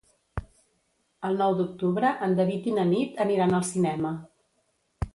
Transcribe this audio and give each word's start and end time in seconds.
El 1.29 1.37
nou 1.43 1.53
d'octubre 1.59 2.15
en 2.29 2.35
David 2.41 2.73
i 2.73 2.75
na 2.81 2.89
Nit 2.95 3.25
aniran 3.29 3.57
al 3.61 3.71
cinema. 3.73 4.17